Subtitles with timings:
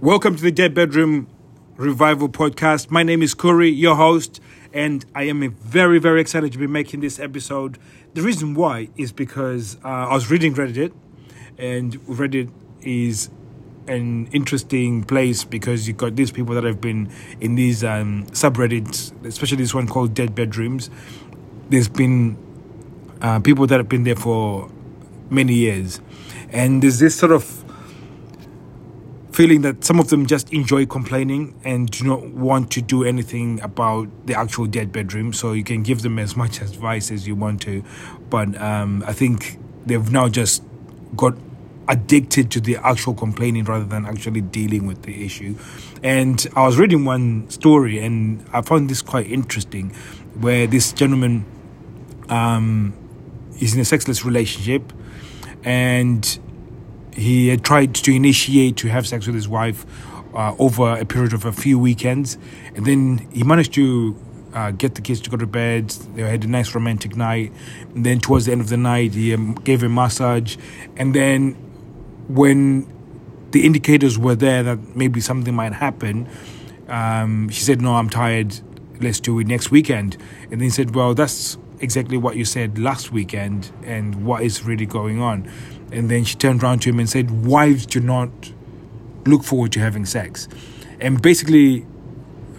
[0.00, 1.26] Welcome to the Dead Bedroom
[1.74, 2.88] Revival Podcast.
[2.88, 4.40] My name is Corey, your host,
[4.72, 7.78] and I am very, very excited to be making this episode.
[8.14, 10.92] The reason why is because uh, I was reading Reddit,
[11.58, 12.48] and Reddit
[12.80, 13.28] is
[13.88, 17.10] an interesting place because you've got these people that have been
[17.40, 20.90] in these um, subreddits, especially this one called Dead Bedrooms.
[21.70, 22.38] There's been
[23.20, 24.70] uh, people that have been there for
[25.28, 26.00] many years,
[26.50, 27.64] and there's this sort of
[29.38, 33.60] feeling that some of them just enjoy complaining and do not want to do anything
[33.60, 35.32] about the actual dead bedroom.
[35.32, 37.84] So you can give them as much advice as you want to,
[38.30, 40.64] but um, I think they've now just
[41.14, 41.36] got
[41.86, 45.54] addicted to the actual complaining rather than actually dealing with the issue.
[46.02, 49.90] And I was reading one story and I found this quite interesting,
[50.34, 51.44] where this gentleman
[52.28, 52.92] um,
[53.60, 54.92] is in a sexless relationship
[55.62, 56.40] and
[57.18, 59.84] he had tried to initiate to have sex with his wife
[60.34, 62.38] uh, over a period of a few weekends,
[62.74, 64.16] and then he managed to
[64.54, 65.90] uh, get the kids to go to bed.
[66.14, 67.52] They had a nice romantic night.
[67.94, 70.56] And then towards the end of the night, he um, gave a massage,
[70.96, 71.52] and then
[72.28, 72.86] when
[73.50, 76.28] the indicators were there that maybe something might happen,
[76.88, 78.60] um, she said, "No, I'm tired.
[79.00, 82.78] Let's do it next weekend." And then he said, "Well, that's exactly what you said
[82.78, 85.50] last weekend, and what is really going on?"
[85.90, 88.30] And then she turned around to him and said, Wives do not
[89.24, 90.48] look forward to having sex.
[91.00, 91.86] And basically,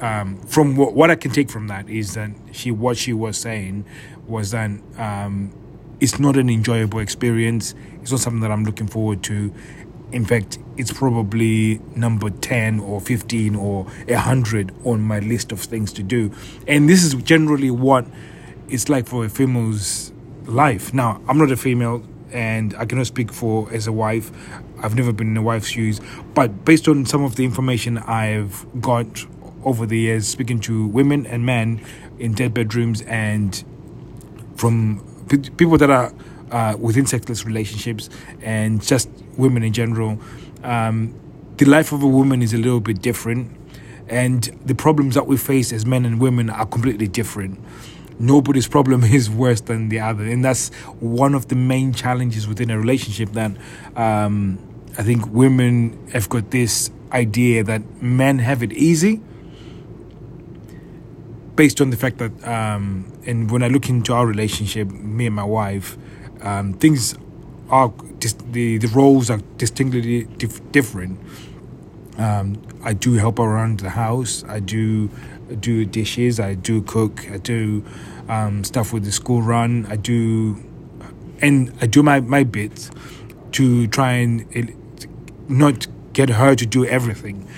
[0.00, 3.36] um, from what, what, I can take from that is that she what she was
[3.36, 3.84] saying
[4.26, 5.52] was that um,
[6.00, 7.74] it's not an enjoyable experience.
[8.02, 9.52] It's not something that I'm looking forward to.
[10.12, 15.92] In fact, it's probably number 10 or 15 or 100 on my list of things
[15.94, 16.32] to do.
[16.66, 18.06] And this is generally what
[18.68, 20.12] it's like for a female's
[20.44, 20.94] life.
[20.94, 24.30] Now, I'm not a female, and I cannot speak for as a wife.
[24.82, 26.00] I've never been in a wife's shoes,
[26.34, 29.26] but based on some of the information I've got
[29.64, 31.84] over the years, speaking to women and men
[32.18, 33.62] in dead bedrooms, and
[34.56, 36.12] from people that are
[36.50, 38.08] uh, within sexless relationships,
[38.40, 40.18] and just women in general,
[40.62, 41.14] um,
[41.56, 43.54] the life of a woman is a little bit different,
[44.08, 47.58] and the problems that we face as men and women are completely different
[48.18, 50.70] nobody's problem is worse than the other and that's
[51.00, 53.52] one of the main challenges within a relationship that
[53.96, 54.58] um,
[54.98, 59.20] i think women have got this idea that men have it easy
[61.56, 65.34] based on the fact that um, and when i look into our relationship me and
[65.34, 65.96] my wife
[66.42, 67.16] um, things
[67.70, 67.92] are
[68.50, 71.18] the, the roles are distinctly dif- different
[72.18, 74.44] um, I do help around the house.
[74.48, 75.08] I do
[75.56, 76.40] do dishes.
[76.40, 77.28] I do cook.
[77.30, 77.84] I do
[78.28, 79.86] um, stuff with the school run.
[79.86, 80.56] I do,
[81.40, 82.90] and I do my my bits
[83.52, 84.74] to try and
[85.48, 87.48] not get her to do everything.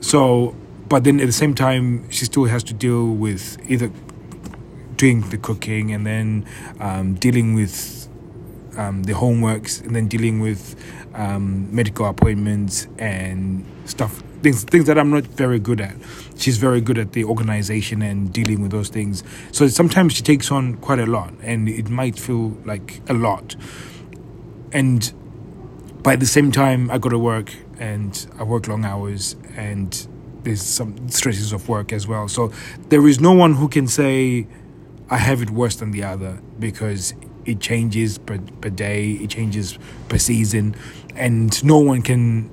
[0.00, 0.56] So,
[0.88, 3.90] but then at the same time, she still has to deal with either
[4.96, 6.46] doing the cooking and then
[6.78, 8.08] um, dealing with
[8.76, 10.74] um, the homeworks and then dealing with
[11.20, 15.94] um, medical appointments and stuff things things that I'm not very good at.
[16.36, 19.22] She's very good at the organization and dealing with those things.
[19.52, 23.54] So sometimes she takes on quite a lot, and it might feel like a lot.
[24.72, 25.12] And
[26.06, 30.06] at the same time, I go to work and I work long hours, and
[30.42, 32.28] there's some stresses of work as well.
[32.28, 32.50] So
[32.88, 34.46] there is no one who can say
[35.10, 37.12] I have it worse than the other because
[37.50, 39.78] it changes per, per day, it changes
[40.08, 40.74] per season,
[41.16, 42.50] and no one can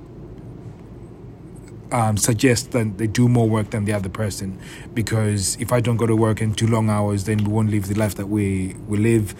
[1.92, 4.58] um, suggest that they do more work than the other person
[4.94, 7.88] because if I don't go to work in two long hours, then we won't live
[7.88, 9.34] the life that we we live.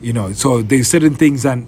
[0.00, 1.58] You know, so there's certain things that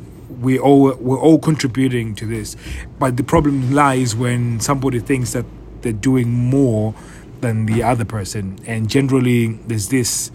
[0.40, 2.56] we all we're all contributing to this,
[2.98, 5.44] but the problem lies when somebody thinks that
[5.82, 6.94] they're doing more
[7.40, 10.30] than the other person, and generally there's this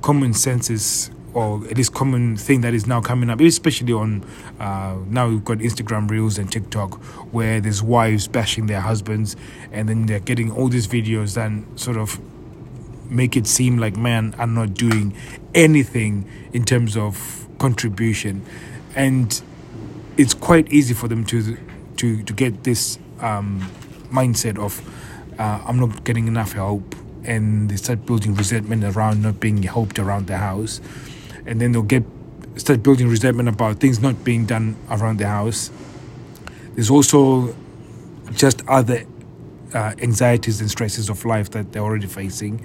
[0.00, 4.24] common sense or this common thing that is now coming up, especially on
[4.60, 6.94] uh, now we've got Instagram Reels and TikTok,
[7.32, 9.36] where there's wives bashing their husbands,
[9.72, 12.20] and then they're getting all these videos that sort of
[13.10, 15.14] make it seem like men are not doing
[15.54, 18.44] anything in terms of contribution,
[18.94, 19.42] and
[20.16, 21.56] it's quite easy for them to
[21.96, 23.60] to to get this um,
[24.10, 24.80] mindset of
[25.38, 26.94] uh, I'm not getting enough help
[27.24, 30.80] and they start building resentment around not being helped around the house
[31.46, 32.04] and then they'll get
[32.56, 35.70] start building resentment about things not being done around the house.
[36.74, 37.54] There's also
[38.32, 39.04] just other
[39.72, 42.64] uh, anxieties and stresses of life that they're already facing.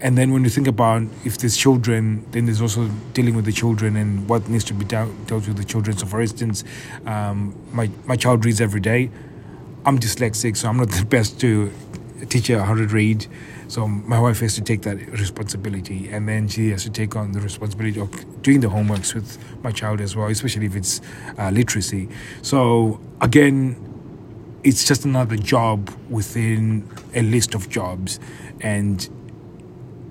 [0.00, 3.52] And then when you think about if there's children, then there's also dealing with the
[3.52, 5.96] children and what needs to be dealt, dealt with the children.
[5.96, 6.64] So, for instance,
[7.06, 9.10] um, my my child reads every day.
[9.86, 11.72] I'm dyslexic, so I'm not the best to
[12.24, 13.26] teach her how to read.
[13.68, 17.32] So my wife has to take that responsibility, and then she has to take on
[17.32, 21.00] the responsibility of doing the homeworks with my child as well, especially if it's
[21.38, 22.08] uh, literacy.
[22.42, 23.76] So again,
[24.62, 28.20] it's just another job within a list of jobs,
[28.60, 29.08] and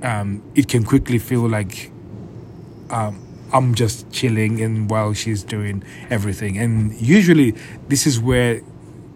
[0.03, 1.91] um, it can quickly feel like
[2.89, 3.19] um,
[3.53, 6.57] I'm just chilling and while she's doing everything.
[6.57, 7.51] And usually,
[7.87, 8.61] this is where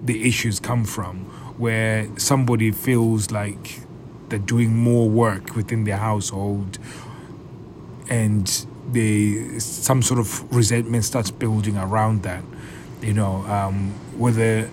[0.04, 1.26] the issues come from,
[1.58, 3.82] where somebody feels like
[4.30, 6.78] they're doing more work within their household
[8.10, 12.44] and they some sort of resentment starts building around that
[13.02, 14.70] you know um, whether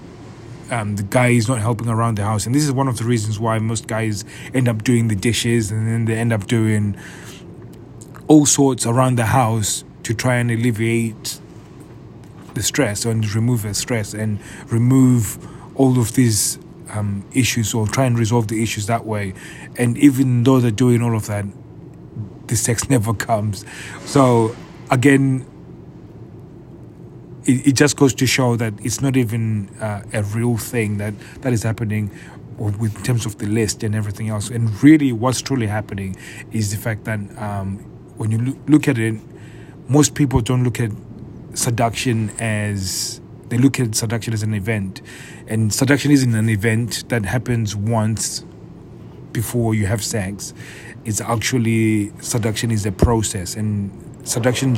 [0.70, 2.46] um, the guy is not helping around the house.
[2.46, 5.70] And this is one of the reasons why most guys end up doing the dishes
[5.70, 6.96] and then they end up doing
[8.28, 11.38] all sorts around the house to try and alleviate
[12.54, 14.38] the stress and remove the stress and
[14.70, 15.38] remove
[15.76, 16.58] all of these
[16.90, 19.34] um, issues or try and resolve the issues that way.
[19.76, 21.44] And even though they're doing all of that,
[22.46, 23.64] the sex never comes.
[24.04, 24.54] So
[24.90, 25.46] again,
[27.44, 31.14] it, it just goes to show that it's not even uh, a real thing that,
[31.42, 32.10] that is happening
[32.56, 34.48] with terms of the list and everything else.
[34.48, 36.16] And really, what's truly happening
[36.52, 37.78] is the fact that um,
[38.16, 39.20] when you look at it,
[39.88, 40.90] most people don't look at
[41.54, 43.20] seduction as
[43.54, 45.00] they look at seduction as an event.
[45.46, 48.44] And seduction isn't an event that happens once
[49.30, 50.52] before you have sex.
[51.04, 53.54] It's actually seduction is a process.
[53.54, 53.92] And
[54.26, 54.74] seduction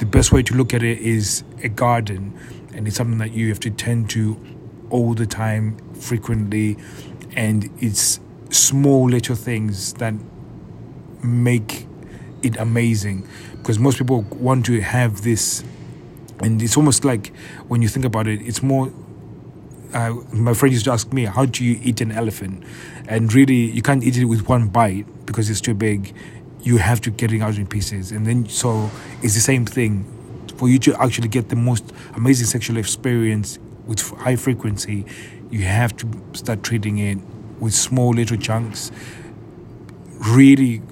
[0.00, 2.38] the best way to look at it is a garden.
[2.74, 4.38] And it's something that you have to tend to
[4.90, 6.76] all the time frequently.
[7.34, 8.20] And it's
[8.50, 10.12] small little things that
[11.22, 11.86] make
[12.42, 13.26] it amazing.
[13.56, 15.64] Because most people want to have this
[16.40, 17.34] and it's almost like
[17.68, 18.92] when you think about it it's more
[19.92, 22.64] uh, my friend used to ask me how do you eat an elephant?
[23.06, 26.12] And really you can't eat it with one bite because it's too big.
[26.62, 28.10] You have to get it out in pieces.
[28.10, 28.90] And then so
[29.22, 30.10] it's the same thing.
[30.56, 35.04] For you to actually get the most amazing sexual experience with high frequency
[35.54, 37.18] you have to start treating it
[37.60, 38.90] with small little chunks.
[40.30, 40.82] Really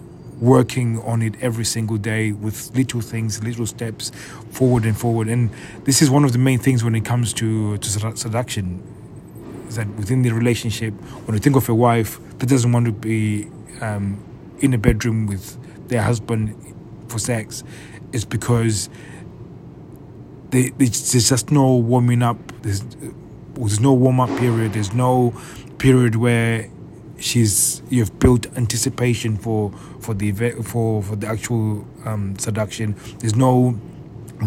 [0.42, 4.10] working on it every single day with little things, little steps
[4.50, 5.28] forward and forward.
[5.28, 5.50] And
[5.84, 8.82] this is one of the main things when it comes to, to seduction.
[9.68, 10.94] Is that within the relationship,
[11.26, 13.48] when you think of a wife that doesn't want to be
[13.80, 14.22] um,
[14.58, 15.56] in a bedroom with
[15.88, 16.56] their husband
[17.06, 17.62] for sex,
[18.12, 18.90] it's because
[20.50, 22.36] they, there's just no warming up.
[22.62, 22.84] There's,
[23.54, 24.72] there's no warm up period.
[24.72, 25.40] There's no
[25.78, 26.68] period where
[27.22, 29.70] she's you've built anticipation for
[30.00, 32.96] for the event for for the actual um, seduction.
[33.18, 33.78] There's no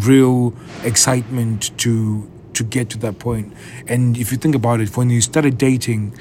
[0.04, 3.52] real excitement to to get to that point.
[3.86, 6.14] And if you think about it, when you started dating,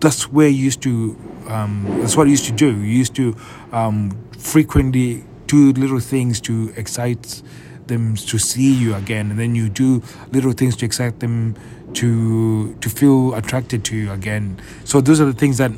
[0.00, 1.16] that's where you used to.
[1.48, 2.70] Um, that's what you used to do.
[2.70, 3.36] You used to
[3.72, 7.42] um, frequently do little things to excite
[7.86, 11.56] them to see you again, and then you do little things to excite them
[11.94, 14.60] to to feel attracted to you again.
[14.84, 15.72] So those are the things that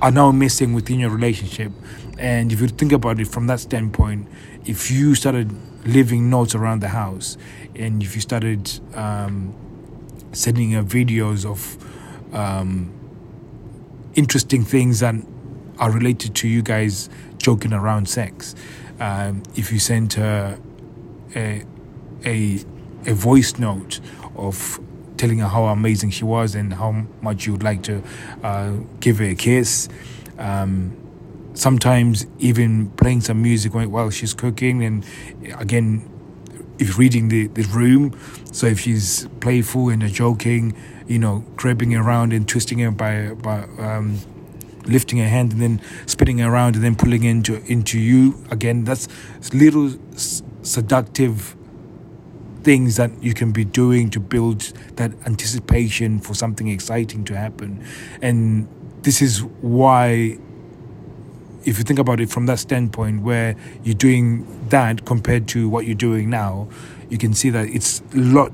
[0.00, 1.72] are now missing within your relationship.
[2.18, 4.28] And if you think about it from that standpoint,
[4.64, 5.52] if you started
[5.86, 7.36] leaving notes around the house,
[7.74, 9.54] and if you started um,
[10.32, 12.92] sending her videos of um,
[14.14, 15.14] interesting things that
[15.78, 17.08] are related to you guys
[17.38, 18.54] joking around sex,
[19.00, 20.58] um, if you sent her
[21.34, 21.64] a,
[22.24, 22.64] a
[23.06, 24.00] a voice note
[24.36, 24.80] of
[25.22, 28.02] telling her how amazing she was and how much you would like to
[28.42, 29.88] uh, give her a kiss.
[30.36, 30.96] Um,
[31.54, 35.06] sometimes even playing some music while she's cooking, and
[35.58, 36.10] again,
[36.80, 38.18] if reading the, the room.
[38.50, 40.74] So if she's playful and joking,
[41.06, 44.18] you know, grabbing around and twisting her by by um,
[44.86, 48.82] lifting her hand and then spinning around and then pulling into into you again.
[48.82, 49.06] That's
[49.54, 51.54] little seductive
[52.62, 54.60] things that you can be doing to build
[54.96, 57.84] that anticipation for something exciting to happen.
[58.20, 58.68] And
[59.02, 60.38] this is why,
[61.64, 65.86] if you think about it from that standpoint, where you're doing that compared to what
[65.86, 66.68] you're doing now,
[67.08, 68.52] you can see that it's a lot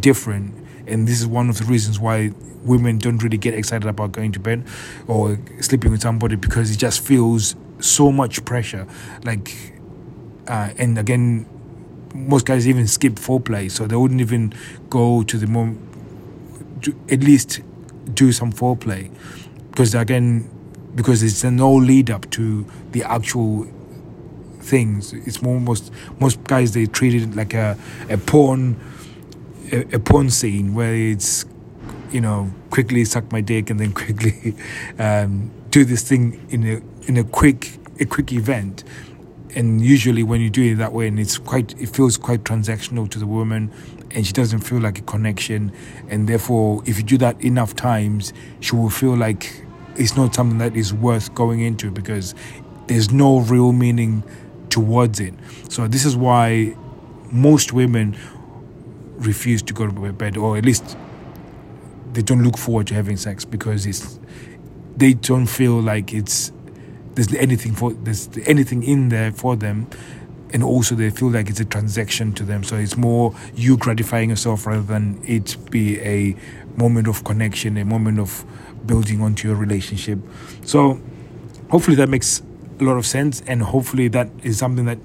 [0.00, 0.54] different.
[0.86, 2.32] And this is one of the reasons why
[2.64, 4.64] women don't really get excited about going to bed
[5.08, 8.86] or sleeping with somebody because it just feels so much pressure.
[9.24, 9.80] Like,
[10.46, 11.46] uh, and again,
[12.14, 14.52] most guys even skip foreplay, so they wouldn't even
[14.90, 15.80] go to the moment,
[17.10, 17.60] at least
[18.14, 19.10] do some foreplay,
[19.70, 20.48] because again,
[20.94, 23.66] because it's no lead up to the actual
[24.60, 25.12] things.
[25.12, 27.76] It's more most most guys they treat it like a
[28.08, 28.78] a porn
[29.72, 31.46] a, a porn scene where it's
[32.12, 34.54] you know, quickly suck my dick and then quickly
[34.98, 38.84] um, do this thing in a in a quick a quick event.
[39.54, 43.08] And usually, when you do it that way, and it's quite, it feels quite transactional
[43.10, 43.70] to the woman,
[44.10, 45.72] and she doesn't feel like a connection.
[46.08, 49.64] And therefore, if you do that enough times, she will feel like
[49.96, 52.34] it's not something that is worth going into because
[52.86, 54.22] there's no real meaning
[54.70, 55.34] towards it.
[55.68, 56.74] So this is why
[57.30, 58.16] most women
[59.16, 60.96] refuse to go to bed, or at least
[62.12, 64.18] they don't look forward to having sex because it's
[64.96, 66.52] they don't feel like it's
[67.14, 69.86] there's anything for there's anything in there for them
[70.52, 72.62] and also they feel like it's a transaction to them.
[72.62, 76.36] So it's more you gratifying yourself rather than it be a
[76.76, 78.44] moment of connection a moment of
[78.86, 80.18] building onto your relationship.
[80.64, 81.00] So
[81.70, 82.42] hopefully that makes
[82.80, 84.98] a lot of sense and hopefully that is something that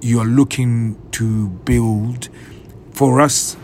[0.00, 2.28] you're looking to build.
[2.92, 3.56] For us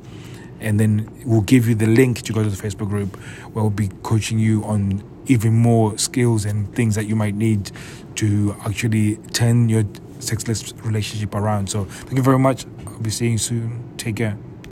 [0.60, 3.16] And then we'll give you the link to go to the Facebook group
[3.54, 7.72] where we'll be coaching you on even more skills and things that you might need
[8.16, 9.84] to actually turn your
[10.22, 11.70] sexless relationship around.
[11.70, 12.66] So thank you very much.
[12.88, 13.94] I'll be seeing you soon.
[13.98, 14.38] Take care.